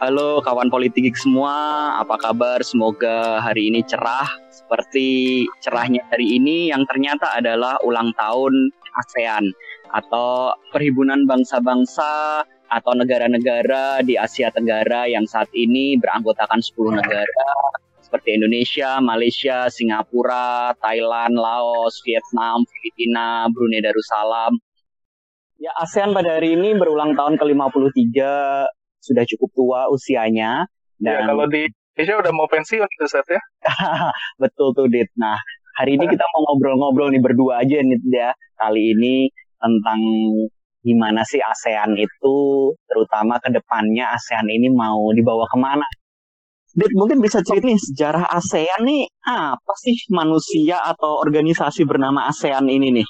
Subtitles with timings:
[0.00, 1.52] Halo kawan politik semua,
[2.00, 2.64] apa kabar?
[2.64, 9.52] Semoga hari ini cerah seperti cerahnya hari ini yang ternyata adalah ulang tahun ASEAN
[9.92, 17.52] atau Perhimpunan Bangsa-Bangsa atau negara-negara di Asia Tenggara yang saat ini beranggotakan 10 negara
[18.00, 24.56] seperti Indonesia, Malaysia, Singapura, Thailand, Laos, Vietnam, Filipina, Brunei Darussalam.
[25.60, 28.16] Ya, ASEAN pada hari ini berulang tahun ke-53
[29.00, 30.64] sudah cukup tua usianya.
[31.00, 31.24] Ya, dan...
[31.24, 31.62] Ya, kalau di
[31.96, 33.42] Indonesia udah mau pensiun itu set ya.
[34.42, 35.10] Betul tuh Dit.
[35.16, 35.36] Nah,
[35.76, 38.30] hari ini kita mau ngobrol-ngobrol nih berdua aja nih ya.
[38.60, 39.28] Kali ini
[39.60, 40.00] tentang
[40.80, 42.38] gimana sih ASEAN itu,
[42.88, 45.84] terutama ke depannya ASEAN ini mau dibawa ke mana.
[46.70, 53.02] Dit, mungkin bisa ceritain sejarah ASEAN nih, apa sih manusia atau organisasi bernama ASEAN ini
[53.02, 53.08] nih?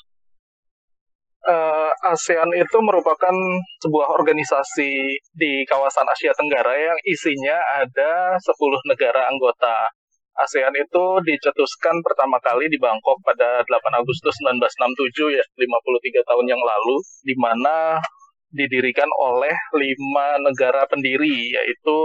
[1.46, 3.36] uh, ASEAN itu merupakan
[3.84, 4.92] sebuah organisasi
[5.36, 8.48] di kawasan Asia Tenggara yang isinya ada 10
[8.88, 9.92] negara anggota.
[10.40, 16.62] ASEAN itu dicetuskan pertama kali di Bangkok pada 8 Agustus 1967 ya, 53 tahun yang
[16.64, 18.00] lalu, di mana
[18.48, 21.98] didirikan oleh lima negara pendiri yaitu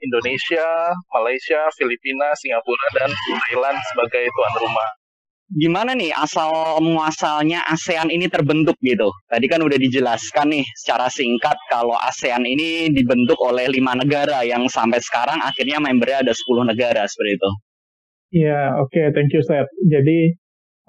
[0.00, 4.88] Indonesia, Malaysia, Filipina, Singapura, dan Thailand sebagai tuan rumah
[5.54, 9.14] gimana nih asal muasalnya ASEAN ini terbentuk gitu?
[9.30, 14.66] Tadi kan udah dijelaskan nih secara singkat kalau ASEAN ini dibentuk oleh lima negara yang
[14.66, 17.50] sampai sekarang akhirnya membernya ada 10 negara seperti itu.
[18.42, 19.70] Iya, oke, okay, thank you Seth.
[19.86, 20.34] Jadi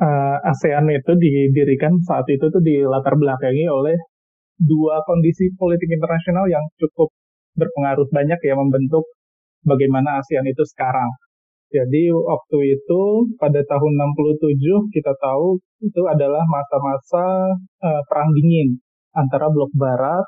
[0.01, 3.97] uh, ASEAN itu didirikan saat itu tuh di latar belakangi oleh
[4.57, 7.13] dua kondisi politik internasional yang cukup
[7.53, 9.05] berpengaruh banyak ya membentuk
[9.61, 11.09] bagaimana ASEAN itu sekarang.
[11.67, 13.01] Jadi waktu itu
[13.35, 17.51] pada tahun 67 kita tahu itu adalah masa-masa
[17.83, 18.79] uh, perang dingin
[19.11, 20.23] antara blok barat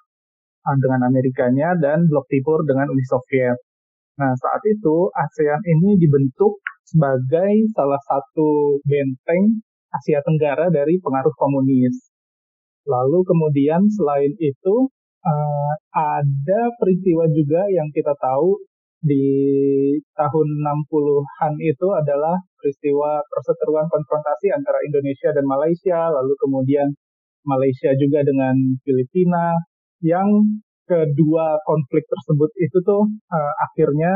[0.67, 3.55] uh, dengan Amerikanya dan blok timur dengan Uni Soviet.
[4.19, 9.64] Nah, saat itu ASEAN ini dibentuk sebagai salah satu benteng
[9.95, 12.11] Asia Tenggara dari pengaruh komunis.
[12.83, 14.75] Lalu kemudian selain itu
[15.23, 18.59] uh, ada peristiwa juga yang kita tahu
[18.99, 19.26] di
[20.11, 26.87] tahun 60-an itu adalah peristiwa perseteruan konfrontasi antara Indonesia dan Malaysia, lalu kemudian
[27.48, 29.55] Malaysia juga dengan Filipina,
[30.04, 30.27] yang
[30.83, 34.14] kedua konflik tersebut itu tuh uh, akhirnya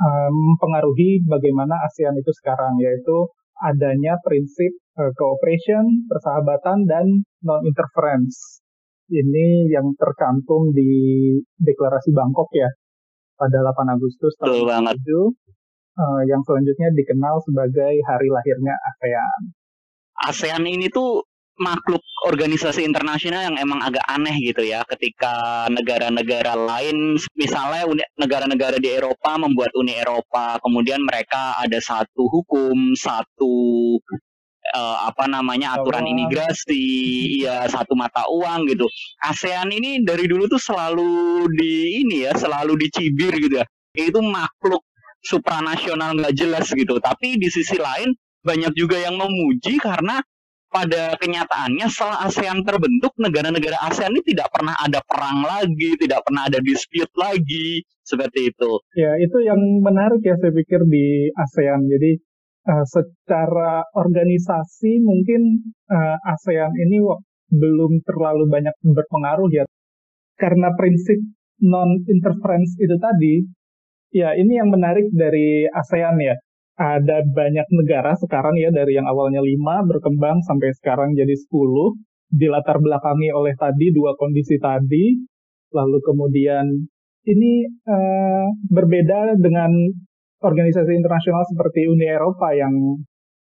[0.00, 3.28] uh, mempengaruhi bagaimana ASEAN itu sekarang, yaitu
[3.60, 7.06] adanya prinsip uh, cooperation, persahabatan, dan
[7.44, 8.64] non-interference.
[9.08, 10.88] Ini yang tercantum di
[11.56, 12.68] deklarasi Bangkok ya,
[13.38, 19.40] pada 8 Agustus tahun 2007 uh, yang selanjutnya dikenal sebagai hari lahirnya ASEAN.
[20.28, 21.22] ASEAN ini tuh
[21.58, 27.82] makhluk organisasi internasional yang emang agak aneh gitu ya ketika negara-negara lain misalnya
[28.14, 33.54] negara-negara di Eropa membuat Uni Eropa kemudian mereka ada satu hukum satu
[34.74, 36.12] uh, apa namanya aturan oh.
[36.12, 36.84] imigrasi,
[37.44, 38.86] ya satu mata uang gitu.
[39.24, 43.66] ASEAN ini dari dulu tuh selalu di ini ya, selalu dicibir gitu ya.
[43.96, 44.84] Itu makhluk
[45.24, 47.00] supranasional nggak jelas gitu.
[47.00, 48.12] Tapi di sisi lain
[48.42, 50.22] banyak juga yang memuji karena
[50.68, 56.44] pada kenyataannya setelah ASEAN terbentuk, negara-negara ASEAN ini tidak pernah ada perang lagi, tidak pernah
[56.44, 58.72] ada dispute lagi, seperti itu.
[58.92, 61.88] Ya, itu yang menarik ya saya pikir di ASEAN.
[61.88, 62.20] Jadi
[62.68, 67.00] uh, secara organisasi mungkin uh, ASEAN ini
[67.48, 69.64] belum terlalu banyak berpengaruh ya.
[70.38, 71.18] Karena prinsip
[71.64, 73.42] non interference itu tadi
[74.14, 76.36] ya ini yang menarik dari ASEAN ya.
[76.78, 81.50] Ada banyak negara sekarang ya dari yang awalnya lima berkembang sampai sekarang jadi 10
[82.28, 85.18] dilatar belakangi oleh tadi dua kondisi tadi.
[85.74, 86.64] Lalu kemudian
[87.26, 89.74] ini uh, berbeda dengan
[90.38, 92.72] organisasi internasional seperti Uni Eropa yang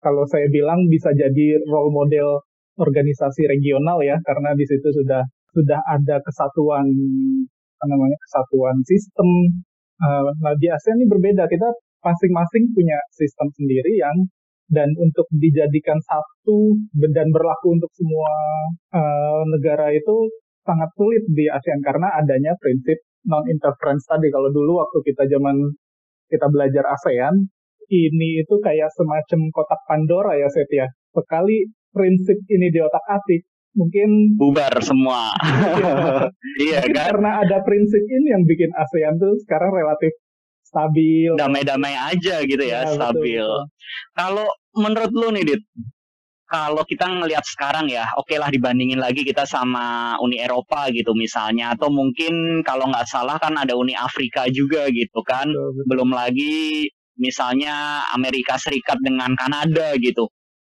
[0.02, 2.46] kalau saya bilang bisa jadi role model
[2.78, 5.24] organisasi regional ya karena di situ sudah
[5.56, 6.86] sudah ada kesatuan
[7.76, 9.28] apa namanya kesatuan sistem.
[9.96, 11.72] Uh, nah di ASEAN ini berbeda kita
[12.04, 14.28] masing-masing punya sistem sendiri yang
[14.68, 16.76] dan untuk dijadikan satu
[17.16, 18.34] dan berlaku untuk semua
[18.92, 20.30] uh, negara itu
[20.66, 24.28] sangat sulit di ASEAN karena adanya prinsip non interference tadi.
[24.30, 25.56] Kalau dulu waktu kita zaman
[26.30, 27.48] kita belajar ASEAN,
[27.90, 30.88] ini itu kayak semacam kotak Pandora ya Set ya.
[31.14, 35.32] Sekali prinsip ini di otak atik, mungkin bubar semua.
[36.60, 37.16] iya kan?
[37.16, 40.12] Karena ada prinsip ini yang bikin ASEAN tuh sekarang relatif
[40.66, 41.32] stabil.
[41.40, 43.48] Damai-damai aja gitu ya, ya stabil.
[44.18, 45.62] Kalau menurut lu nih Dit,
[46.46, 51.18] kalau kita ngelihat sekarang ya, oke okay lah dibandingin lagi kita sama Uni Eropa gitu
[51.18, 55.86] misalnya, atau mungkin kalau nggak salah kan ada Uni Afrika juga gitu kan, betul, betul.
[55.90, 56.56] belum lagi
[57.18, 60.30] misalnya Amerika Serikat dengan Kanada gitu,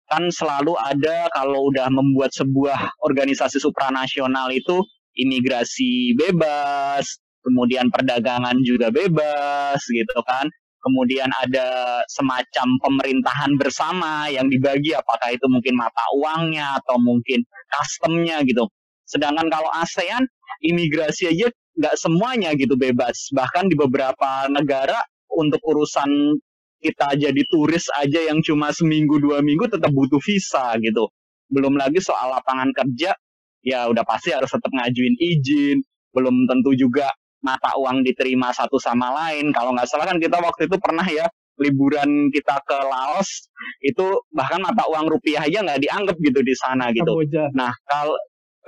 [0.08, 4.80] kan selalu ada kalau udah membuat sebuah organisasi supranasional itu
[5.18, 10.48] imigrasi bebas, kemudian perdagangan juga bebas gitu kan
[10.88, 18.40] kemudian ada semacam pemerintahan bersama yang dibagi apakah itu mungkin mata uangnya atau mungkin customnya
[18.48, 18.64] gitu.
[19.04, 20.24] Sedangkan kalau ASEAN
[20.64, 23.28] imigrasi aja nggak semuanya gitu bebas.
[23.36, 24.96] Bahkan di beberapa negara
[25.36, 26.40] untuk urusan
[26.80, 31.12] kita jadi turis aja yang cuma seminggu dua minggu tetap butuh visa gitu.
[31.52, 33.12] Belum lagi soal lapangan kerja
[33.60, 35.78] ya udah pasti harus tetap ngajuin izin.
[36.16, 37.12] Belum tentu juga
[37.42, 39.50] mata uang diterima satu sama lain.
[39.54, 41.26] Kalau nggak salah kan kita waktu itu pernah ya
[41.58, 43.50] liburan kita ke Laos
[43.82, 47.10] itu bahkan mata uang rupiah aja nggak dianggap gitu di sana gitu.
[47.10, 47.50] Kamboja.
[47.54, 48.14] Nah kalau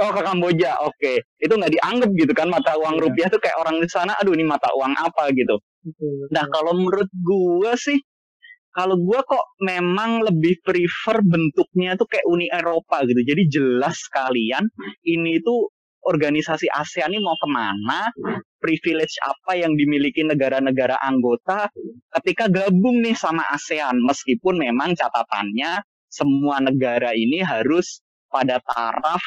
[0.01, 1.17] oh ke Kamboja oke okay.
[1.39, 3.03] itu nggak dianggap gitu kan mata uang ya.
[3.07, 5.57] rupiah tuh kayak orang di sana aduh ini mata uang apa gitu.
[5.87, 6.35] Betul, betul.
[6.35, 7.99] Nah kalau menurut gue sih
[8.71, 13.19] kalau gue kok memang lebih prefer bentuknya tuh kayak Uni Eropa gitu.
[13.27, 14.67] Jadi jelas kalian
[15.07, 15.75] ini tuh
[16.05, 18.01] organisasi ASEAN ini mau ke mana,
[18.61, 21.69] privilege apa yang dimiliki negara-negara anggota
[22.21, 24.01] ketika gabung nih sama ASEAN.
[24.05, 25.81] Meskipun memang catatannya
[26.11, 28.01] semua negara ini harus
[28.31, 29.21] pada taraf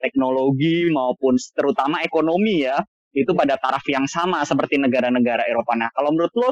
[0.00, 2.80] teknologi maupun terutama ekonomi ya,
[3.12, 5.76] itu pada taraf yang sama seperti negara-negara Eropa.
[5.76, 6.50] Nah, kalau menurut lo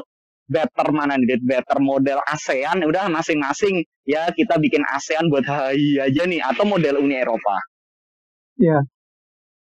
[0.49, 6.23] better mana nih, better model ASEAN, udah masing-masing ya kita bikin ASEAN buat hai aja
[6.25, 7.57] nih, atau model Uni Eropa?
[8.59, 8.83] Ya,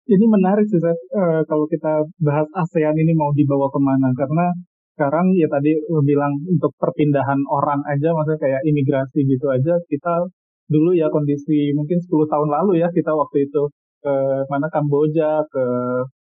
[0.06, 4.08] ini menarik sih, uh, kalau kita bahas ASEAN ini mau dibawa ke mana.
[4.14, 4.46] Karena
[4.94, 5.76] sekarang ya tadi
[6.06, 10.30] bilang untuk perpindahan orang aja, maksudnya kayak imigrasi gitu aja, kita
[10.66, 13.62] dulu ya kondisi mungkin 10 tahun lalu ya kita waktu itu
[14.02, 14.14] ke
[14.50, 15.64] mana Kamboja, ke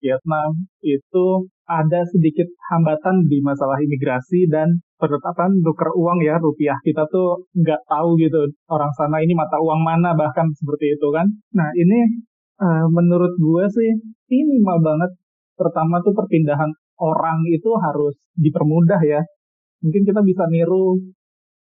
[0.03, 7.07] Vietnam, itu ada sedikit hambatan di masalah imigrasi dan penetapan tukar uang ya rupiah kita
[7.07, 11.27] tuh nggak tahu gitu orang sana ini mata uang mana bahkan seperti itu kan.
[11.55, 12.23] Nah ini
[12.53, 13.91] Uh, menurut gue sih
[14.29, 15.11] minimal banget.
[15.53, 16.69] Pertama tuh perpindahan
[17.01, 19.21] orang itu harus dipermudah ya.
[19.83, 20.97] Mungkin kita bisa niru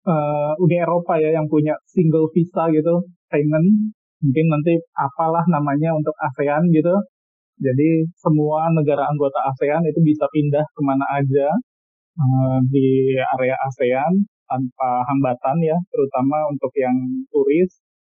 [0.08, 3.94] uh, Uni Eropa ya yang punya single visa gitu, Schengen.
[4.18, 6.94] Mungkin nanti apalah namanya untuk ASEAN gitu.
[7.58, 11.48] Jadi semua negara anggota ASEAN itu bisa pindah ke mana aja
[12.18, 16.96] uh, di area ASEAN tanpa hambatan ya, terutama untuk yang
[17.28, 17.68] turis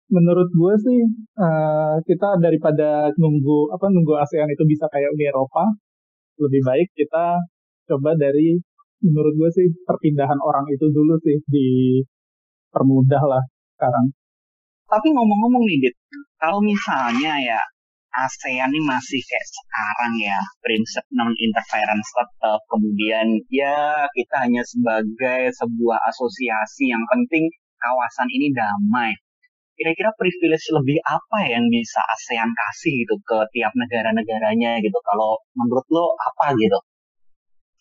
[0.07, 0.99] menurut gue sih
[1.35, 5.67] uh, kita daripada nunggu apa nunggu ASEAN itu bisa kayak Uni Eropa
[6.39, 7.43] lebih baik kita
[7.91, 8.55] coba dari
[9.03, 11.67] menurut gue sih perpindahan orang itu dulu sih di
[12.71, 13.43] permudah lah
[13.77, 14.07] sekarang.
[14.87, 15.95] Tapi ngomong-ngomong nih Dit,
[16.39, 17.59] kalau misalnya ya
[18.17, 25.51] ASEAN ini masih kayak sekarang ya prinsip non interference tetap kemudian ya kita hanya sebagai
[25.53, 27.45] sebuah asosiasi yang penting
[27.77, 29.13] kawasan ini damai
[29.77, 35.85] kira-kira privilege lebih apa yang bisa ASEAN kasih gitu ke tiap negara-negaranya gitu kalau menurut
[35.93, 36.81] lo apa gitu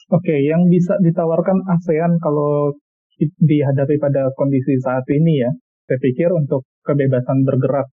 [0.06, 2.70] Oke, okay, yang bisa ditawarkan ASEAN kalau
[3.18, 5.50] dihadapi pada kondisi saat ini ya,
[5.90, 7.90] saya pikir untuk kebebasan bergerak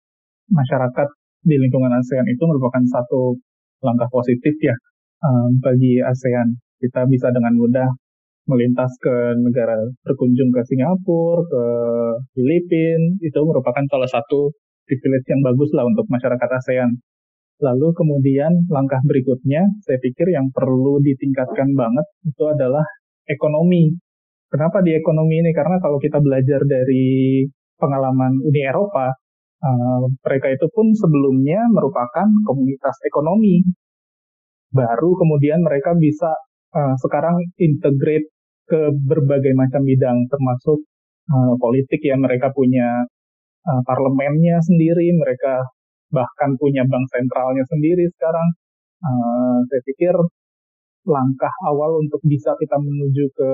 [0.50, 1.08] masyarakat
[1.46, 3.38] di lingkungan ASEAN itu merupakan satu
[3.86, 4.74] langkah positif ya
[5.22, 6.58] um, bagi ASEAN.
[6.82, 7.90] Kita bisa dengan mudah
[8.50, 11.64] melintas ke negara berkunjung ke Singapura, ke
[12.34, 14.50] Filipina, itu merupakan salah satu
[14.90, 16.98] privilege yang bagus lah untuk masyarakat ASEAN.
[17.62, 22.84] Lalu kemudian langkah berikutnya, saya pikir yang perlu ditingkatkan banget itu adalah
[23.30, 23.94] ekonomi.
[24.50, 25.54] Kenapa di ekonomi ini?
[25.54, 27.46] Karena kalau kita belajar dari
[27.78, 29.14] pengalaman Uni Eropa,
[29.62, 33.62] uh, mereka itu pun sebelumnya merupakan komunitas ekonomi.
[34.74, 36.34] Baru kemudian mereka bisa
[36.74, 38.32] uh, sekarang integrate
[38.70, 40.80] ke berbagai macam bidang termasuk
[41.34, 43.10] uh, politik ya mereka punya
[43.66, 45.66] uh, parlemennya sendiri mereka
[46.10, 48.48] bahkan punya bank sentralnya sendiri sekarang
[49.04, 50.14] uh, saya pikir
[51.10, 53.50] langkah awal untuk bisa kita menuju ke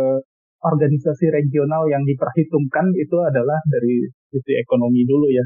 [0.65, 5.45] organisasi regional yang diperhitungkan itu adalah dari sisi ekonomi dulu ya.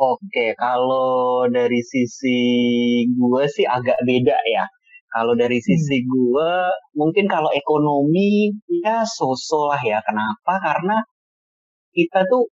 [0.00, 2.40] Oke, kalau dari sisi
[3.12, 4.64] gue sih agak beda ya.
[5.12, 5.66] Kalau dari hmm.
[5.68, 6.08] sisi hmm.
[6.08, 6.52] gue,
[6.96, 8.52] mungkin kalau ekonomi
[8.82, 9.98] ya sosok lah ya.
[10.00, 10.58] Kenapa?
[10.58, 10.96] Karena
[11.92, 12.48] kita tuh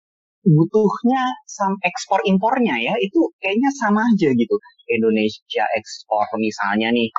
[0.45, 4.57] butuhnya sam ekspor impornya ya itu kayaknya sama aja gitu.
[4.87, 7.11] Indonesia ekspor misalnya nih,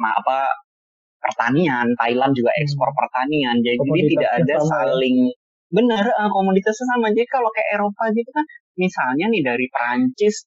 [0.00, 0.48] ma apa
[1.20, 2.98] pertanian, Thailand juga ekspor hmm.
[2.98, 3.56] pertanian.
[3.60, 4.64] Jadi tidak ada ya.
[4.64, 5.16] saling
[5.70, 7.14] Bener, uh, komoditasnya sama.
[7.14, 8.42] Jadi kalau kayak Eropa gitu kan,
[8.74, 10.42] misalnya nih dari Prancis,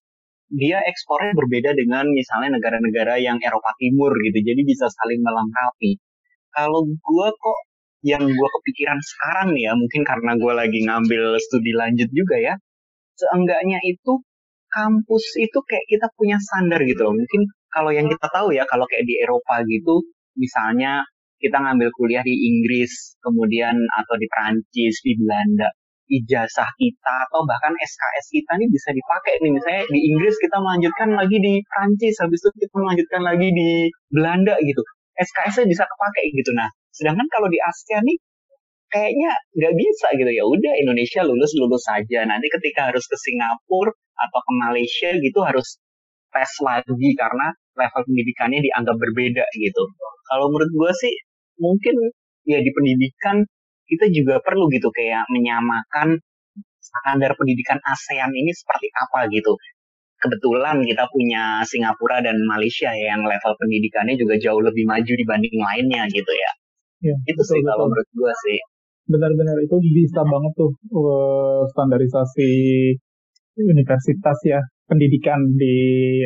[0.54, 4.38] dia ekspornya berbeda dengan misalnya negara-negara yang Eropa Timur gitu.
[4.46, 5.98] Jadi bisa saling melengkapi.
[6.54, 7.60] Kalau gue kok
[8.06, 12.54] yang gue kepikiran sekarang nih ya, mungkin karena gue lagi ngambil studi lanjut juga ya,
[13.18, 14.22] seenggaknya itu
[14.70, 17.16] kampus itu kayak kita punya standar gitu loh.
[17.18, 17.42] Mungkin
[17.74, 20.06] kalau yang kita tahu ya, kalau kayak di Eropa gitu,
[20.38, 21.02] misalnya
[21.42, 25.70] kita ngambil kuliah di Inggris, kemudian atau di Prancis, di Belanda,
[26.10, 29.52] ijazah kita atau bahkan SKS kita ini bisa dipakai nih.
[29.56, 33.70] Misalnya di Inggris kita melanjutkan lagi di Prancis habis itu kita melanjutkan lagi di
[34.12, 34.82] Belanda gitu.
[35.16, 36.52] SKS-nya bisa kepakai gitu.
[36.58, 38.18] Nah sedangkan kalau di Asia nih
[38.92, 40.32] kayaknya nggak bisa gitu.
[40.32, 42.20] Ya udah Indonesia lulus lulus saja.
[42.28, 45.82] Nanti ketika harus ke Singapura atau ke Malaysia gitu harus
[46.34, 49.84] tes lagi karena level pendidikannya dianggap berbeda gitu.
[50.30, 51.14] Kalau menurut gue sih
[51.62, 51.96] mungkin
[52.50, 53.46] ya di pendidikan
[53.88, 56.20] kita juga perlu gitu kayak menyamakan
[56.80, 59.56] standar pendidikan ASEAN ini seperti apa gitu
[60.24, 65.56] kebetulan kita punya Singapura dan Malaysia ya yang level pendidikannya juga jauh lebih maju dibanding
[65.60, 66.52] lainnya gitu ya.
[67.12, 67.68] ya itu betul, sih betul.
[67.68, 68.60] kalau menurut gue sih
[69.04, 72.52] benar-benar itu bisa banget tuh uh, standarisasi
[73.60, 75.76] universitas ya pendidikan di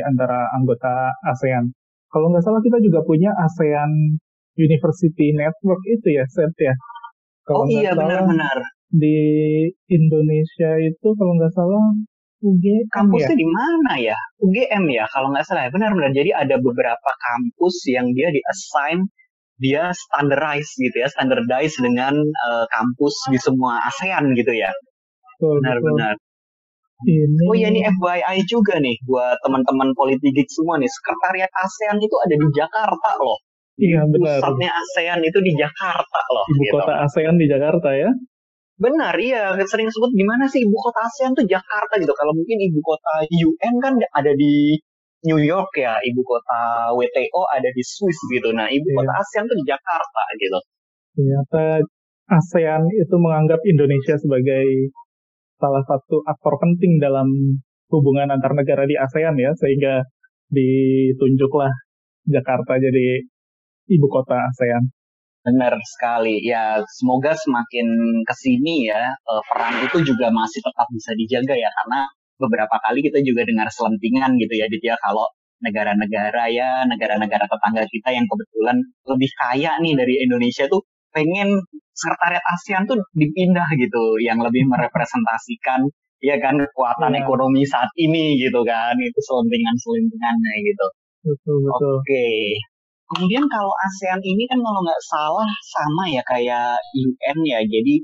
[0.06, 1.74] antara anggota ASEAN.
[2.08, 4.22] Kalau nggak salah kita juga punya ASEAN
[4.58, 6.74] University Network itu ya, set ya.
[7.48, 8.58] Kalau oh iya benar-benar.
[8.88, 9.20] Di
[9.92, 11.96] Indonesia itu kalau nggak salah
[12.44, 13.40] UGM kampusnya ya?
[13.40, 14.18] di mana ya?
[14.44, 16.12] UGM ya kalau nggak salah ya benar-benar.
[16.12, 19.08] Jadi ada beberapa kampus yang dia di assign
[19.58, 24.70] dia standardized gitu ya, standardized dengan uh, kampus di semua ASEAN gitu ya.
[25.42, 26.14] Benar-benar.
[27.06, 27.46] Ini...
[27.46, 30.90] Oh iya ini FYI juga nih buat teman-teman politik semua nih.
[30.90, 33.38] Sekretariat ASEAN itu ada di Jakarta loh.
[33.78, 34.42] Iya benar.
[34.42, 36.46] Pusatnya ASEAN itu di Jakarta loh.
[36.50, 36.74] Ibu gitu.
[36.82, 38.10] kota ASEAN di Jakarta ya?
[38.78, 39.54] Benar, iya.
[39.66, 42.14] Sering sebut gimana sih ibu kota ASEAN tuh Jakarta gitu.
[42.14, 44.82] Kalau mungkin ibu kota UN kan ada di
[45.26, 48.50] New York ya, ibu kota WTO ada di Swiss gitu.
[48.54, 49.22] Nah, ibu kota yeah.
[49.22, 50.60] ASEAN tuh di Jakarta gitu.
[51.18, 51.64] Ternyata
[52.34, 54.94] ASEAN itu menganggap Indonesia sebagai
[55.58, 57.30] salah satu aktor penting dalam
[57.90, 60.06] hubungan antar negara di ASEAN ya, sehingga
[60.50, 61.74] ditunjuklah
[62.30, 63.26] Jakarta jadi
[63.88, 64.84] ibu kota ASEAN.
[65.48, 66.44] Benar sekali.
[66.44, 67.88] Ya, semoga semakin
[68.28, 73.02] ke sini ya, eh, peran itu juga masih tetap bisa dijaga ya, karena beberapa kali
[73.02, 75.26] kita juga dengar selentingan gitu ya Ditya kalau
[75.58, 78.78] negara-negara ya negara-negara tetangga kita yang kebetulan
[79.10, 81.50] lebih kaya nih dari Indonesia tuh pengen
[81.98, 85.90] sekretariat ASEAN tuh dipindah gitu yang lebih merepresentasikan
[86.22, 87.26] ya kan kekuatan ya.
[87.26, 90.88] ekonomi saat ini gitu kan itu selentingan-selentingannya gitu.
[91.26, 91.94] Betul betul.
[92.02, 92.06] Oke.
[92.06, 92.38] Okay.
[93.08, 98.04] Kemudian kalau ASEAN ini kan kalau nggak salah sama ya kayak UN ya jadi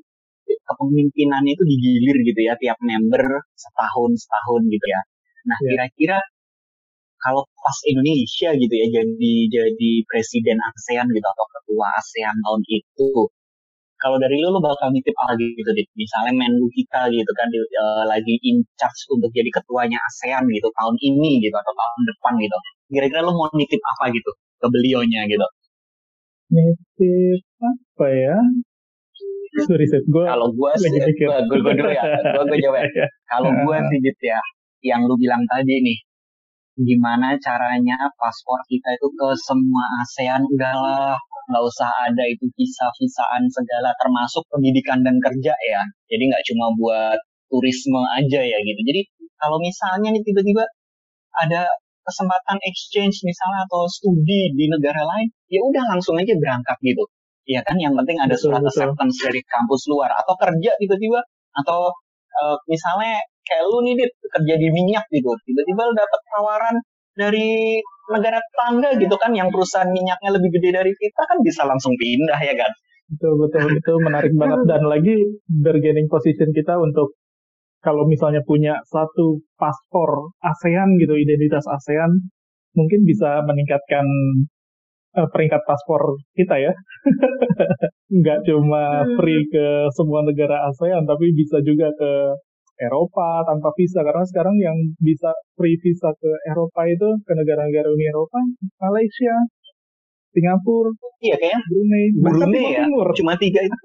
[0.64, 3.24] kepemimpinannya itu digilir gitu ya tiap member
[3.56, 5.02] setahun setahun gitu ya.
[5.50, 5.68] Nah yeah.
[5.76, 6.18] kira-kira
[7.24, 13.12] kalau pas Indonesia gitu ya jadi jadi presiden ASEAN gitu atau ketua ASEAN tahun itu
[14.04, 17.60] kalau dari lu lu bakal nitip apa gitu deh misalnya Menlu kita gitu kan di,
[17.60, 22.34] uh, lagi in charge untuk jadi ketuanya ASEAN gitu tahun ini gitu atau tahun depan
[22.44, 22.58] gitu
[22.92, 24.32] kira-kira lu mau nitip apa gitu
[24.64, 25.48] ke beliaunya gitu
[26.56, 28.38] nitip apa ya
[29.54, 30.02] Sorry, set.
[30.10, 32.02] Gua kalau gue sih, gue gue dulu ya.
[32.10, 32.90] Gue gue jawab.
[32.90, 33.06] Ya.
[33.30, 34.42] Kalau gue sih gitu ya,
[34.82, 35.98] yang lu bilang tadi nih,
[36.82, 43.92] gimana caranya paspor kita itu ke semua ASEAN udahlah nggak usah ada itu visa-visaan segala
[44.00, 47.20] termasuk pendidikan dan kerja ya jadi nggak cuma buat
[47.52, 49.02] turisme aja ya gitu jadi
[49.38, 50.64] kalau misalnya nih tiba-tiba
[51.46, 51.68] ada
[52.04, 57.08] kesempatan exchange misalnya atau studi di negara lain ya udah langsung aja berangkat gitu
[57.44, 58.72] Iya kan, yang penting ada surat betul.
[58.72, 61.20] acceptance dari kampus luar atau kerja tiba-tiba
[61.60, 61.92] atau
[62.40, 66.76] uh, misalnya kayak lu nih dit kerja di minyak gitu, tiba-tiba lu dapat tawaran
[67.20, 67.84] dari
[68.16, 72.40] negara tetangga gitu kan yang perusahaan minyaknya lebih gede dari kita kan bisa langsung pindah
[72.40, 72.72] ya kan.
[73.12, 75.16] Betul betul itu menarik banget dan lagi
[75.52, 77.20] bargaining position kita untuk
[77.84, 82.32] kalau misalnya punya satu paspor ASEAN gitu identitas ASEAN
[82.74, 84.06] mungkin bisa meningkatkan
[85.20, 86.74] uh, peringkat paspor kita ya.
[88.24, 89.20] Nggak cuma hmm.
[89.20, 92.12] free ke semua negara ASEAN, tapi bisa juga ke
[92.82, 94.02] Eropa tanpa visa.
[94.02, 98.40] Karena sekarang yang bisa free visa ke Eropa itu, ke negara-negara Uni Eropa,
[98.82, 99.36] Malaysia,
[100.34, 100.90] Singapura,
[101.22, 103.08] iya kayak Brunei, Brunei ya, Timur.
[103.14, 103.78] cuma tiga itu.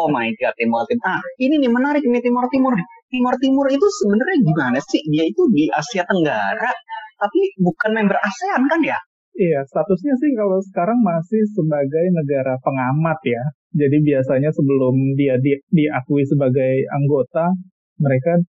[0.00, 1.04] Oh my god, Timur Timur.
[1.04, 2.72] Ah, ini nih menarik nih Timur Timur.
[3.12, 5.00] Timur Timur itu sebenarnya gimana sih?
[5.12, 6.72] Dia itu di Asia Tenggara,
[7.20, 8.98] tapi bukan member ASEAN kan ya?
[9.36, 13.42] Iya, statusnya sih kalau sekarang masih sebagai negara pengamat ya.
[13.70, 17.54] Jadi biasanya sebelum dia di, diakui sebagai anggota,
[18.02, 18.40] mereka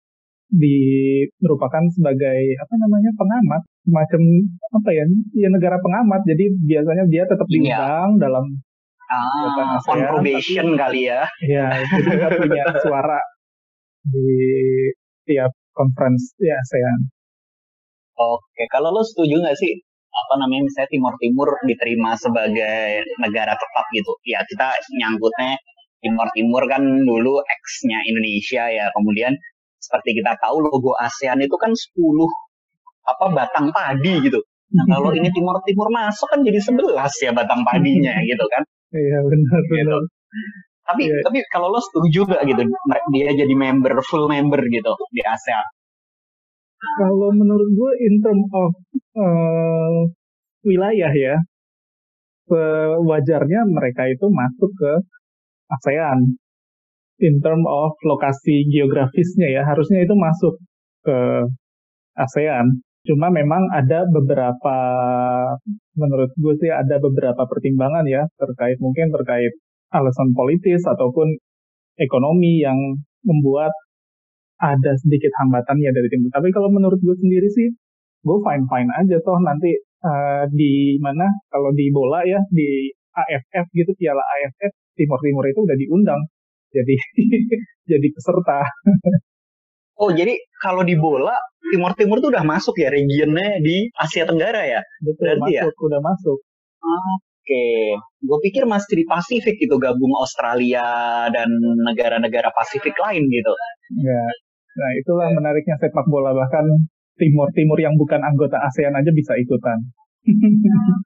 [0.51, 0.77] di
[1.39, 4.21] merupakan sebagai apa namanya pengamat, macam
[4.75, 5.03] apa ya,
[5.33, 6.21] ya negara pengamat.
[6.27, 7.55] Jadi biasanya dia tetap Iya.
[7.55, 8.45] diundang dalam
[9.07, 11.21] Ah, ASEAN, on probation tapi- kali ya.
[11.43, 13.19] ya jadi nggak punya suara
[14.01, 14.27] di
[15.25, 16.99] tiap conference di ASEAN.
[18.13, 19.71] Oke, kalau lo setuju nggak sih
[20.11, 24.11] apa namanya misalnya Timur Timur diterima sebagai negara tetap gitu?
[24.23, 25.55] Ya kita nyangkutnya
[25.99, 29.35] Timur Timur kan dulu ex-nya Indonesia ya, kemudian
[29.81, 31.97] seperti kita tahu logo ASEAN itu kan 10
[33.09, 34.37] apa batang padi gitu.
[34.77, 36.77] Nah kalau ini Timur Timur masuk kan jadi 11
[37.25, 38.63] ya batang padinya gitu kan.
[38.93, 39.73] Iya benar Gitu.
[39.73, 40.01] benar.
[40.81, 41.19] Tapi Iya.
[41.25, 42.61] tapi kalau lo setuju gak gitu
[43.15, 45.65] dia jadi member full member gitu di ASEAN?
[46.97, 48.73] Kalau menurut gue in term of
[49.13, 49.97] eh,
[50.65, 51.35] wilayah ya,
[52.49, 54.91] sewajarnya mereka itu masuk ke
[55.69, 56.19] ASEAN.
[57.21, 60.57] In term of lokasi geografisnya ya, harusnya itu masuk
[61.05, 61.17] ke
[62.17, 62.81] ASEAN.
[63.05, 64.77] Cuma memang ada beberapa,
[65.97, 69.53] menurut gue sih ada beberapa pertimbangan ya, terkait mungkin terkait
[69.93, 71.37] alasan politis ataupun
[71.97, 72.77] ekonomi yang
[73.25, 73.73] membuat
[74.61, 76.25] ada sedikit hambatannya dari tim.
[76.29, 77.69] Tapi kalau menurut gue sendiri sih,
[78.21, 83.65] gue fine fine aja toh nanti eh, di mana kalau di bola ya di AFF
[83.73, 86.21] gitu Piala AFF Timur Timur itu udah diundang
[86.71, 86.95] jadi
[87.91, 88.59] jadi peserta.
[90.01, 91.37] Oh jadi kalau di bola
[91.71, 94.81] Timur Timur tuh udah masuk ya regionnya di Asia Tenggara ya?
[95.05, 95.61] Betul Berarti ya?
[95.67, 96.37] masuk udah masuk.
[96.81, 97.67] Oke,
[98.21, 101.49] gue pikir masih di Pasifik gitu gabung Australia dan
[101.85, 103.53] negara-negara Pasifik lain gitu.
[104.01, 104.23] Ya.
[104.71, 106.63] Nah itulah menariknya sepak bola bahkan
[107.19, 109.77] Timur Timur yang bukan anggota ASEAN aja bisa ikutan.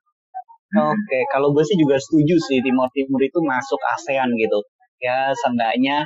[0.76, 4.60] Oke, kalau gue sih juga setuju sih Timur Timur itu masuk ASEAN gitu.
[5.00, 6.04] Ya seenggaknya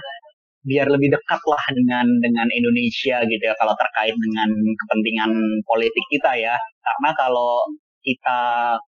[0.61, 5.31] biar lebih dekat lah dengan dengan Indonesia gitu ya kalau terkait dengan kepentingan
[5.65, 6.57] politik kita ya.
[6.85, 7.65] Karena kalau
[8.01, 8.41] kita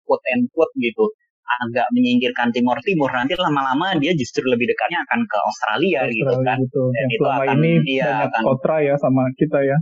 [0.04, 1.04] quote and quote gitu
[1.52, 6.48] agak menyingkirkan Timur Timur nanti lama-lama dia justru lebih dekatnya akan ke Australia, gitu Australia
[6.48, 6.58] kan.
[6.64, 6.82] gitu.
[6.88, 9.76] Dan Yang itu akan- ini banyak akan- kontra ya sama kita ya.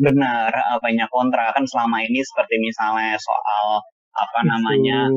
[0.00, 5.08] Benar, eh, banyak kontra kan selama ini seperti misalnya soal apa namanya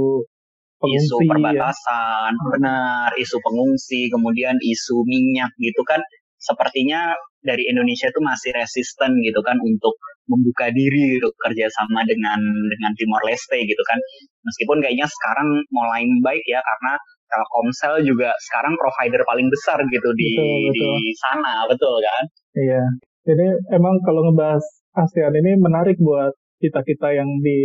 [0.85, 1.27] Isu ya.
[1.33, 5.99] perbatasan, benar, isu pengungsi, kemudian isu minyak gitu kan,
[6.37, 9.93] sepertinya dari Indonesia itu masih resisten gitu kan untuk
[10.25, 13.97] membuka diri gitu, kerjasama dengan dengan Timor Leste gitu kan,
[14.45, 16.93] meskipun kayaknya sekarang mulai baik ya karena
[17.25, 22.23] Telkomsel juga sekarang provider paling besar gitu di Betul, di sana, betul kan?
[22.53, 22.83] Iya.
[23.25, 24.61] Jadi emang kalau ngebahas
[24.93, 27.59] ASEAN ini menarik buat kita-kita yang di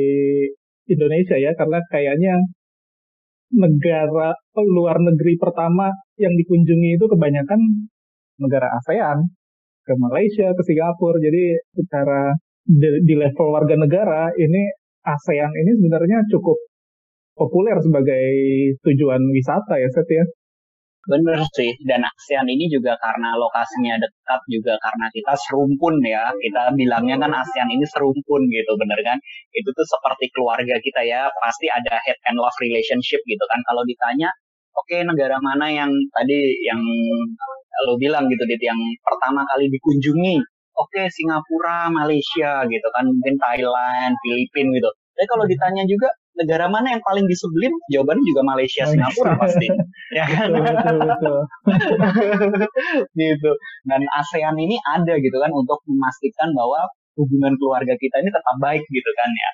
[0.89, 2.35] Indonesia ya, karena kayaknya
[3.51, 7.61] negara luar negeri pertama yang dikunjungi itu kebanyakan
[8.41, 9.19] negara ASEAN,
[9.85, 11.19] ke Malaysia, ke Singapura.
[11.19, 12.33] Jadi secara
[12.65, 14.63] di, di level warga negara ini
[15.03, 16.57] ASEAN ini sebenarnya cukup
[17.35, 18.25] populer sebagai
[18.85, 20.25] tujuan wisata ya, Seth ya.
[21.09, 26.77] Bener sih, dan ASEAN ini juga karena lokasinya dekat juga karena kita serumpun ya, kita
[26.77, 29.17] bilangnya kan ASEAN ini serumpun gitu, bener kan?
[29.49, 33.65] Itu tuh seperti keluarga kita ya, pasti ada head and love relationship gitu kan.
[33.65, 34.29] Kalau ditanya,
[34.77, 36.37] oke negara mana yang tadi
[36.69, 36.81] yang
[37.89, 40.37] lo bilang gitu, Dit, yang pertama kali dikunjungi,
[40.77, 44.91] oke Singapura, Malaysia gitu kan, mungkin Thailand, Filipina gitu.
[45.17, 49.69] Tapi kalau ditanya juga negara mana yang paling disebelin, jawabannya juga Malaysia, Singapura pasti,
[50.19, 50.49] ya kan?
[50.49, 51.37] Betul, betul,
[51.69, 51.99] betul.
[53.21, 53.53] gitu.
[53.85, 56.89] Dan ASEAN ini ada gitu kan untuk memastikan bahwa
[57.21, 59.51] hubungan keluarga kita ini tetap baik gitu kan ya.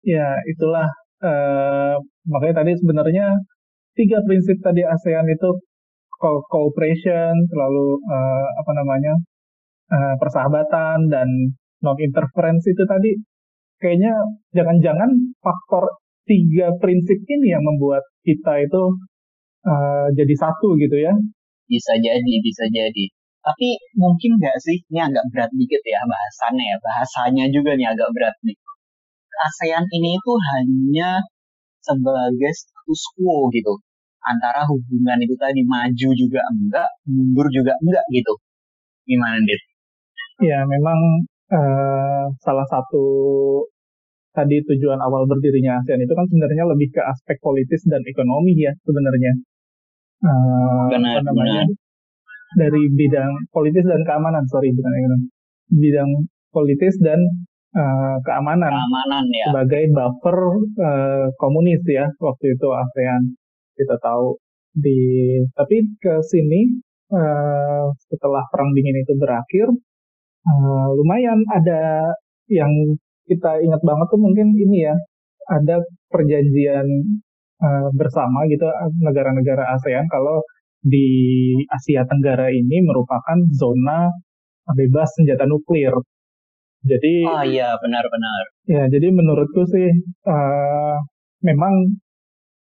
[0.00, 0.86] Ya, itulah
[1.26, 1.94] eh,
[2.30, 3.26] makanya tadi sebenarnya
[3.98, 5.50] tiga prinsip tadi ASEAN itu
[6.16, 9.14] co- cooperation, selalu eh, apa namanya
[9.90, 11.28] eh, persahabatan dan
[11.80, 13.16] non interference itu tadi
[13.80, 14.12] kayaknya
[14.52, 15.88] jangan-jangan faktor
[16.30, 18.82] tiga prinsip ini yang membuat kita itu
[19.66, 21.14] eh, jadi satu gitu ya.
[21.66, 23.04] Bisa jadi, bisa jadi.
[23.40, 28.08] Tapi mungkin nggak sih, ini agak berat dikit ya bahasannya ya, bahasanya juga nih agak
[28.12, 28.56] berat nih.
[29.40, 31.24] ASEAN ini itu hanya
[31.80, 33.80] sebagai status quo gitu.
[34.20, 38.34] Antara hubungan itu tadi maju juga enggak, mundur juga enggak gitu.
[39.08, 39.62] Gimana, Dit?
[40.44, 43.04] Ya, memang eh, salah satu
[44.30, 48.72] tadi tujuan awal berdirinya ASEAN itu kan sebenarnya lebih ke aspek politis dan ekonomi ya
[48.86, 49.32] sebenarnya.
[50.20, 51.64] Eh, Benar, namanya?
[51.64, 51.78] benar.
[52.50, 55.26] Dari bidang politis dan keamanan, sorry bukan ekonomi.
[55.70, 56.10] Bidang
[56.50, 57.20] politis dan
[57.74, 59.44] eh, keamanan Keamanan ya.
[59.50, 60.38] sebagai buffer
[60.82, 63.22] eh, komunis ya waktu itu ASEAN
[63.78, 64.36] kita tahu
[64.70, 65.02] Di
[65.58, 66.78] tapi ke sini
[67.10, 69.66] uh, setelah perang dingin itu berakhir,
[70.46, 72.14] uh, lumayan ada
[72.46, 72.70] yang
[73.30, 74.96] kita ingat banget tuh mungkin ini ya,
[75.54, 75.78] ada
[76.10, 76.86] perjanjian
[77.62, 78.66] uh, bersama gitu
[78.98, 80.42] negara-negara ASEAN kalau
[80.80, 81.06] di
[81.68, 84.08] Asia Tenggara ini merupakan zona
[84.72, 85.92] bebas senjata nuklir.
[86.80, 88.42] Jadi Oh iya, benar-benar.
[88.64, 89.88] Ya, jadi menurutku sih
[90.24, 90.96] uh,
[91.44, 92.00] memang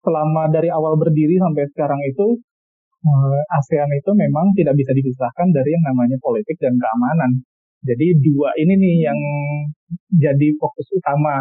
[0.06, 2.39] selama dari awal berdiri sampai sekarang itu
[3.04, 7.43] uh, ASEAN itu memang tidak bisa dipisahkan dari yang namanya politik dan keamanan.
[7.86, 9.19] Jadi dua ini nih yang
[10.17, 11.38] jadi fokus utama.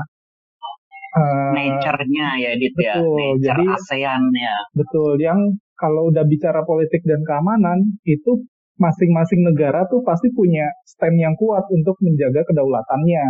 [1.14, 2.98] Uh, Nature-nya ya, Dit ya.
[3.00, 4.56] Nature jadi, ASEAN ya.
[4.74, 5.16] Betul.
[5.22, 11.34] Yang kalau udah bicara politik dan keamanan itu masing-masing negara tuh pasti punya stand yang
[11.38, 13.24] kuat untuk menjaga kedaulatannya.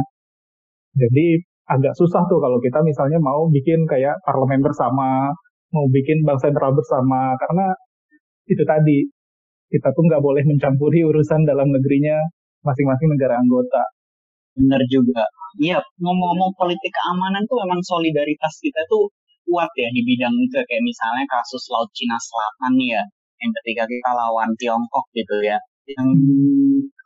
[0.96, 1.26] Jadi
[1.68, 5.32] agak susah tuh kalau kita misalnya mau bikin kayak parlemen bersama,
[5.72, 7.66] mau bikin bank sentral bersama, karena
[8.48, 9.04] itu tadi
[9.72, 12.20] kita tuh nggak boleh mencampuri urusan dalam negerinya
[12.64, 13.82] masing-masing negara anggota.
[14.56, 15.22] Bener juga.
[15.62, 19.06] Iya, ngomong-ngomong politik keamanan tuh memang solidaritas kita tuh
[19.44, 23.02] kuat ya di bidang itu kayak misalnya kasus Laut Cina Selatan nih ya
[23.44, 26.08] yang ketika kita lawan Tiongkok gitu ya yang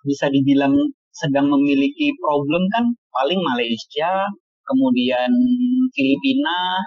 [0.06, 0.74] bisa dibilang
[1.10, 4.30] sedang memiliki problem kan paling Malaysia
[4.70, 5.30] kemudian
[5.90, 6.78] Filipina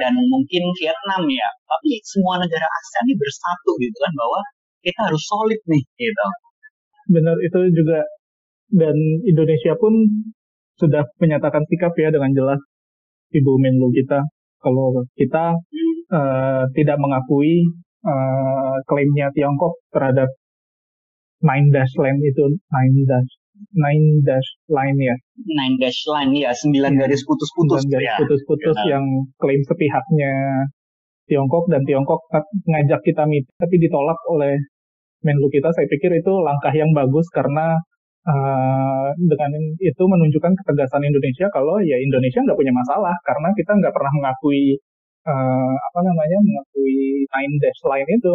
[0.00, 4.40] dan mungkin Vietnam ya tapi semua negara ASEAN ini bersatu gitu kan bahwa
[4.80, 6.26] kita harus solid nih gitu
[7.06, 8.02] benar itu juga
[8.70, 9.94] dan Indonesia pun
[10.76, 12.60] sudah menyatakan sikap ya dengan jelas
[13.32, 14.26] Ibu Menlu kita
[14.60, 15.54] kalau kita
[16.10, 17.64] uh, tidak mengakui
[18.02, 20.28] uh, klaimnya Tiongkok terhadap
[21.42, 23.32] Nine Dash Line itu Nine Dash
[23.72, 25.16] Nine Dash Line ya
[25.46, 28.16] Nine Dash Line ya sembilan ya, garis putus-putus garis ya.
[28.20, 28.98] putus-putus ya.
[28.98, 29.04] yang
[29.40, 30.32] klaim sepihaknya
[31.26, 32.26] Tiongkok dan Tiongkok
[32.66, 34.54] ngajak kita meet tapi ditolak oleh
[35.24, 37.78] Menlu kita saya pikir itu langkah yang bagus karena
[38.26, 39.50] uh, dengan
[39.80, 44.76] itu menunjukkan ketegasan Indonesia kalau ya Indonesia nggak punya masalah karena kita nggak pernah mengakui
[45.26, 48.34] uh, apa namanya mengakui nine dash line itu.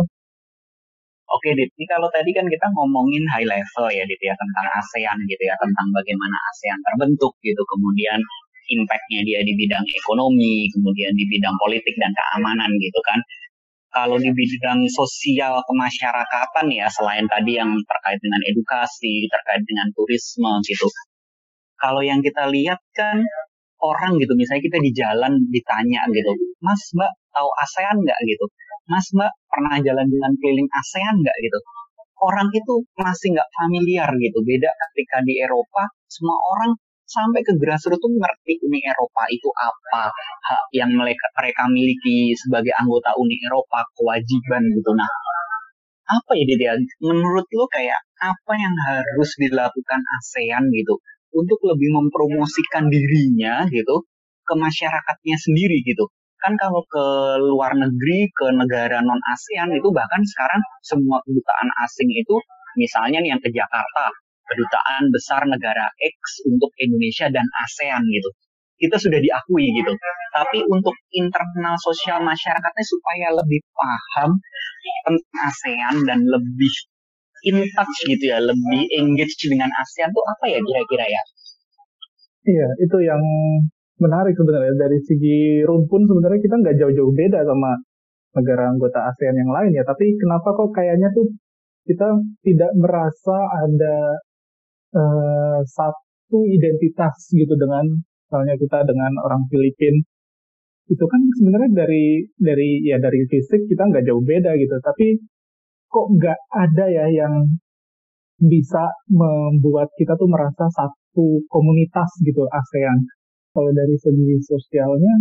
[1.31, 1.71] Oke, Dit.
[1.79, 5.55] Ini kalau tadi kan kita ngomongin high level ya, Dit ya tentang ASEAN gitu ya,
[5.63, 8.19] tentang bagaimana ASEAN terbentuk gitu, kemudian
[8.67, 13.19] impact-nya dia di bidang ekonomi, kemudian di bidang politik dan keamanan gitu kan
[13.91, 20.51] kalau di bidang sosial kemasyarakatan ya selain tadi yang terkait dengan edukasi, terkait dengan turisme
[20.63, 20.87] gitu.
[21.75, 23.19] Kalau yang kita lihat kan
[23.83, 26.31] orang gitu, misalnya kita di jalan ditanya gitu,
[26.63, 28.45] Mas Mbak tahu ASEAN nggak gitu?
[28.87, 31.59] Mas Mbak pernah jalan-jalan keliling ASEAN nggak gitu?
[32.21, 34.39] Orang itu masih nggak familiar gitu.
[34.45, 36.71] Beda ketika di Eropa, semua orang
[37.11, 40.07] sampai ke grassroots tuh ngerti Uni Eropa itu apa,
[40.47, 44.91] hak yang mereka, mereka miliki sebagai anggota Uni Eropa, kewajiban gitu.
[44.95, 45.11] Nah,
[46.07, 46.73] apa ya dia?
[47.03, 50.99] Menurut lo kayak apa yang harus dilakukan ASEAN gitu
[51.35, 54.07] untuk lebih mempromosikan dirinya gitu
[54.47, 56.07] ke masyarakatnya sendiri gitu.
[56.41, 57.05] Kan kalau ke
[57.43, 62.35] luar negeri, ke negara non ASEAN itu bahkan sekarang semua kedutaan asing itu
[62.79, 64.05] misalnya nih yang ke Jakarta
[64.51, 68.29] kedutaan besar negara X untuk Indonesia dan ASEAN gitu.
[68.81, 69.93] Kita sudah diakui gitu.
[70.35, 74.35] Tapi untuk internal sosial masyarakatnya supaya lebih paham
[75.07, 76.73] tentang ASEAN dan lebih
[77.47, 81.23] in touch gitu ya, lebih engage dengan ASEAN tuh apa ya kira-kira ya?
[82.41, 83.21] Iya, itu yang
[84.01, 87.77] menarik sebenarnya dari segi rumpun sebenarnya kita nggak jauh-jauh beda sama
[88.33, 89.85] negara anggota ASEAN yang lain ya.
[89.85, 91.29] Tapi kenapa kok kayaknya tuh
[91.85, 92.07] kita
[92.45, 93.37] tidak merasa
[93.67, 94.21] ada
[94.95, 97.85] uh, satu identitas gitu dengan
[98.27, 99.95] misalnya kita dengan orang Filipin.
[100.87, 104.75] Itu kan sebenarnya dari dari ya dari fisik kita nggak jauh beda gitu.
[104.79, 105.19] Tapi
[105.91, 107.33] kok nggak ada ya yang
[108.41, 112.97] bisa membuat kita tuh merasa satu komunitas gitu ASEAN.
[113.51, 115.13] Kalau dari segi sosialnya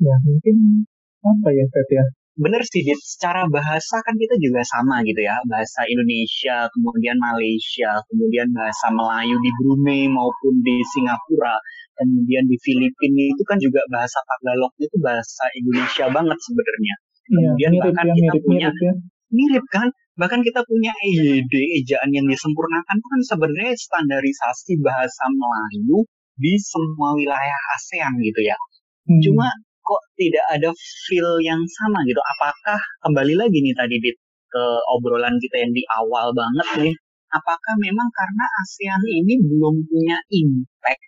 [0.00, 0.82] ya mungkin
[1.24, 2.04] apa ya Fet ya
[2.34, 3.00] bener sih, Dit.
[3.00, 5.38] Secara bahasa kan kita juga sama gitu ya.
[5.46, 11.56] Bahasa Indonesia, kemudian Malaysia, kemudian bahasa Melayu di Brunei maupun di Singapura,
[11.98, 16.94] kemudian di Filipina itu kan juga bahasa Tagalog itu bahasa Indonesia banget sebenarnya.
[17.24, 18.92] Iya, kemudian ya, bahkan ya, kita mirip, punya mirip, ya.
[19.32, 19.88] mirip kan?
[20.14, 26.06] Bahkan kita punya EYD, ejaan yang disempurnakan itu kan sebenarnya standarisasi bahasa Melayu
[26.38, 28.58] di semua wilayah ASEAN gitu ya.
[29.10, 29.20] Hmm.
[29.22, 29.46] Cuma
[29.84, 30.70] kok tidak ada
[31.06, 32.18] feel yang sama gitu.
[32.18, 34.16] Apakah kembali lagi nih tadi Dit,
[34.48, 34.64] ke
[34.96, 36.94] obrolan kita yang di awal banget nih,
[37.30, 41.04] apakah memang karena ASEAN ini belum punya impact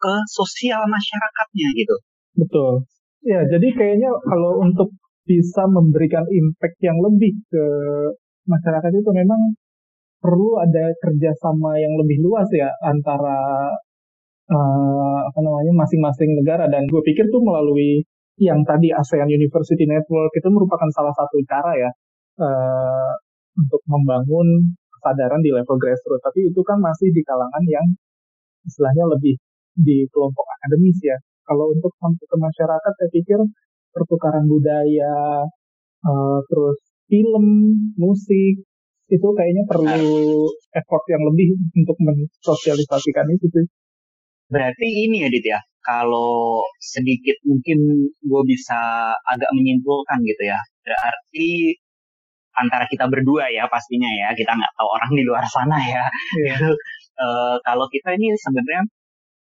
[0.00, 1.96] ke sosial masyarakatnya gitu?
[2.38, 2.72] Betul.
[3.20, 4.96] Ya, jadi kayaknya kalau untuk
[5.28, 7.64] bisa memberikan impact yang lebih ke
[8.48, 9.56] masyarakat itu memang
[10.20, 13.72] perlu ada kerjasama yang lebih luas ya antara
[14.50, 16.66] uh, apa namanya masing-masing negara.
[16.66, 18.02] Dan gue pikir tuh melalui
[18.40, 21.90] yang tadi ASEAN University Network itu merupakan salah satu cara ya
[22.40, 23.12] uh,
[23.56, 26.24] untuk membangun kesadaran di level grassroots.
[26.24, 27.86] Tapi itu kan masih di kalangan yang
[28.66, 29.38] istilahnya lebih
[29.76, 31.16] di kelompok akademis ya.
[31.46, 33.40] Kalau untuk sampai ke masyarakat saya pikir
[33.90, 35.44] pertukaran budaya
[36.06, 36.78] uh, terus
[37.10, 37.46] film
[37.98, 38.62] musik
[39.10, 43.66] itu kayaknya perlu effort yang lebih untuk mensosialisasikan itu sih.
[44.50, 47.78] Berarti ini ya Dit ya, kalau sedikit mungkin
[48.10, 50.58] gue bisa agak menyimpulkan gitu ya.
[50.82, 51.78] Berarti
[52.58, 56.04] antara kita berdua ya pastinya ya, kita nggak tahu orang di luar sana ya.
[56.44, 56.74] Yeah.
[57.22, 58.84] uh, kalau kita ini sebenarnya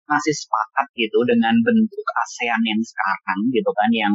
[0.09, 4.15] masih sepakat gitu dengan bentuk ASEAN yang sekarang gitu kan, yang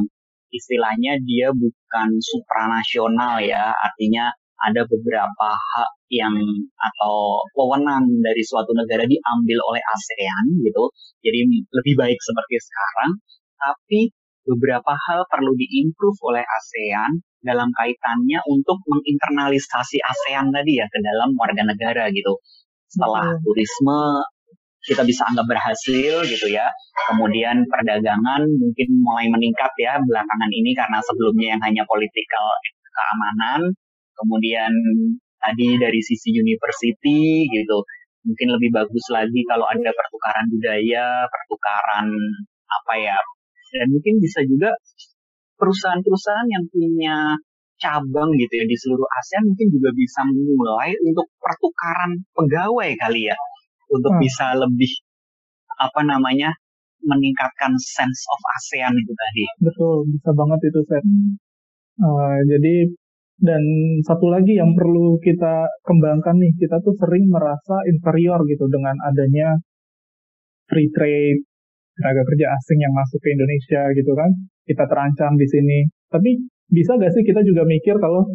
[0.53, 4.29] istilahnya dia bukan supranasional ya, artinya
[4.63, 6.35] ada beberapa hak yang
[6.77, 10.83] atau wewenang dari suatu negara diambil oleh ASEAN gitu.
[11.25, 11.39] Jadi
[11.73, 13.11] lebih baik seperti sekarang,
[13.57, 13.99] tapi
[14.43, 21.35] beberapa hal perlu diimprove oleh ASEAN dalam kaitannya untuk menginternalisasi ASEAN tadi ya ke dalam
[21.35, 22.37] warga negara gitu.
[22.91, 24.21] Setelah turisme
[24.83, 26.67] kita bisa anggap berhasil gitu ya.
[27.07, 32.47] Kemudian perdagangan mungkin mulai meningkat ya belakangan ini karena sebelumnya yang hanya politikal
[32.91, 33.71] keamanan.
[34.13, 34.71] Kemudian
[35.43, 37.83] tadi dari sisi university gitu.
[38.23, 42.07] Mungkin lebih bagus lagi kalau ada pertukaran budaya, pertukaran
[42.71, 43.19] apa ya.
[43.73, 44.71] Dan mungkin bisa juga
[45.59, 47.35] perusahaan-perusahaan yang punya
[47.81, 53.37] cabang gitu ya di seluruh ASEAN mungkin juga bisa mulai untuk pertukaran pegawai kali ya
[53.91, 54.21] untuk hmm.
[54.23, 54.91] bisa lebih
[55.81, 56.55] apa namanya
[57.03, 59.45] meningkatkan sense of ASEAN itu tadi.
[59.59, 61.05] Betul, bisa banget itu Sen.
[61.99, 62.89] Uh, jadi
[63.41, 63.63] dan
[64.05, 69.57] satu lagi yang perlu kita kembangkan nih, kita tuh sering merasa inferior gitu dengan adanya
[70.69, 71.41] free trade,
[71.97, 74.29] tenaga kerja asing yang masuk ke Indonesia gitu kan.
[74.63, 75.79] Kita terancam di sini.
[76.07, 76.29] Tapi
[76.69, 78.25] bisa gak sih kita juga mikir kalau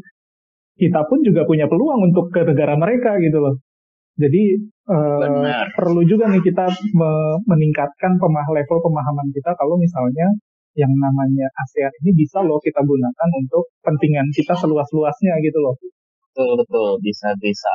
[0.79, 3.59] kita pun juga punya peluang untuk ke negara mereka gitu loh.
[4.19, 4.43] Jadi
[4.91, 6.67] uh, perlu juga nih kita
[6.99, 7.11] me
[7.47, 10.27] meningkatkan pemah level pemahaman kita kalau misalnya
[10.79, 15.75] yang namanya ASEAN ini bisa loh kita gunakan untuk pentingan kita seluas-luasnya gitu loh.
[16.31, 17.75] Betul betul bisa bisa.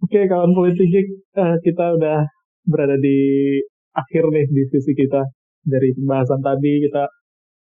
[0.00, 0.88] Oke kawan politik
[1.36, 2.24] uh, kita udah
[2.64, 3.20] berada di
[3.92, 5.28] akhir nih diskusi kita
[5.60, 7.04] dari pembahasan tadi kita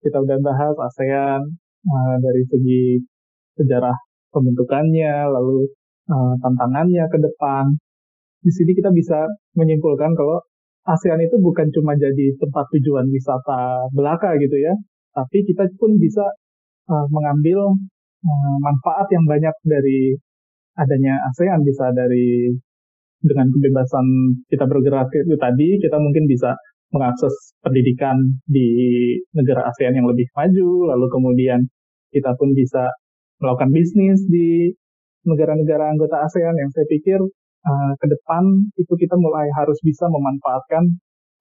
[0.06, 1.42] kita udah bahas ASEAN
[1.82, 2.82] uh, dari segi
[3.58, 3.96] sejarah
[4.30, 5.66] pembentukannya lalu
[6.06, 7.74] uh, tantangannya ke depan.
[8.38, 9.26] Di sini kita bisa
[9.58, 10.38] menyimpulkan kalau
[10.88, 14.72] ASEAN itu bukan cuma jadi tempat tujuan wisata belaka gitu ya,
[15.12, 16.24] tapi kita pun bisa
[16.88, 17.76] uh, mengambil
[18.24, 20.16] uh, manfaat yang banyak dari
[20.80, 21.60] adanya ASEAN.
[21.60, 22.56] Bisa dari
[23.20, 24.06] dengan kebebasan
[24.48, 26.56] kita bergerak itu tadi kita mungkin bisa
[26.88, 28.16] mengakses pendidikan
[28.48, 28.68] di
[29.36, 30.88] negara ASEAN yang lebih maju.
[30.96, 31.60] Lalu kemudian
[32.08, 32.88] kita pun bisa
[33.44, 34.72] melakukan bisnis di
[35.28, 37.20] negara-negara anggota ASEAN yang saya pikir
[37.68, 38.44] uh, ke depan
[38.80, 40.88] itu kita mulai harus bisa memanfaatkan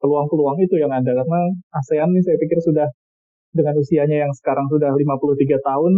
[0.04, 1.42] peluang-peluang itu yang ada karena
[1.74, 2.88] ASEAN ini saya pikir sudah
[3.56, 5.94] dengan usianya yang sekarang sudah 53 tahun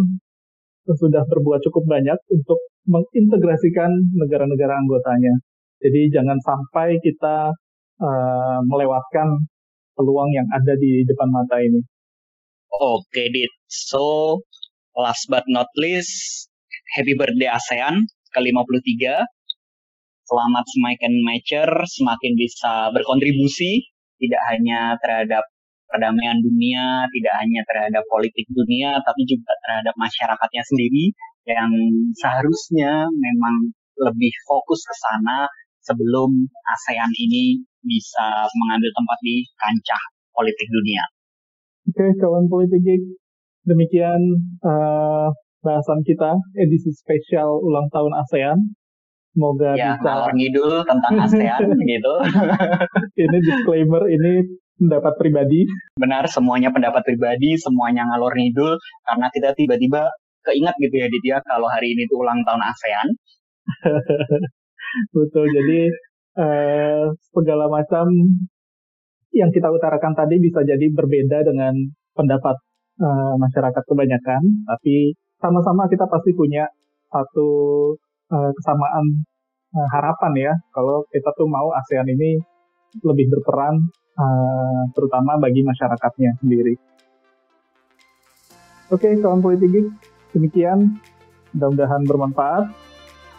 [0.89, 2.57] sudah berbuat cukup banyak untuk
[2.89, 5.37] mengintegrasikan negara-negara anggotanya.
[5.85, 7.53] Jadi jangan sampai kita
[8.01, 9.45] uh, melewatkan
[9.93, 11.83] peluang yang ada di depan mata ini.
[12.79, 13.53] Oke, okay, Dit.
[13.69, 14.39] So,
[14.97, 16.47] last but not least,
[16.97, 19.25] Happy Birthday ASEAN ke-53.
[20.29, 23.81] Selamat semakin mature, semakin bisa berkontribusi,
[24.21, 25.41] tidak hanya terhadap
[25.89, 31.17] perdamaian dunia, tidak hanya terhadap politik dunia, tapi juga terhadap masyarakatnya sendiri
[31.49, 31.73] yang
[32.13, 35.49] seharusnya memang lebih fokus ke sana
[35.81, 36.29] sebelum
[36.77, 41.03] ASEAN ini bisa mengambil tempat di kancah politik dunia.
[41.89, 42.85] Oke, kawan politik
[43.65, 44.21] demikian
[44.61, 45.33] uh,
[45.65, 48.59] bahasan kita edisi spesial ulang tahun ASEAN.
[49.39, 51.63] Semoga ya, bisa ngidul tentang ASEAN
[51.95, 52.13] gitu.
[53.23, 54.43] ini disclaimer ini
[54.75, 55.63] pendapat pribadi.
[55.95, 58.75] Benar, semuanya pendapat pribadi, semuanya ngalor ngidul
[59.07, 60.11] karena kita tiba-tiba
[60.43, 63.07] keingat gitu ya Ditya kalau hari ini tuh ulang tahun ASEAN.
[65.15, 65.81] Betul, jadi
[66.35, 68.11] eh, segala macam
[69.31, 71.71] yang kita utarakan tadi bisa jadi berbeda dengan
[72.11, 72.59] pendapat
[72.99, 76.65] uh, masyarakat kebanyakan, tapi sama-sama kita pasti punya
[77.13, 77.49] satu
[78.33, 79.05] uh, kesamaan
[79.73, 82.39] uh, harapan ya kalau kita tuh mau ASEAN ini
[83.05, 83.77] lebih berperan
[84.17, 86.75] uh, terutama bagi masyarakatnya sendiri.
[88.89, 89.93] Oke, kawan politik
[90.33, 90.97] demikian.
[91.53, 92.65] Mudah-mudahan bermanfaat.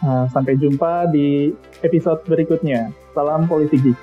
[0.01, 1.53] Uh, sampai jumpa di
[1.85, 2.89] episode berikutnya.
[3.13, 3.93] Salam politik.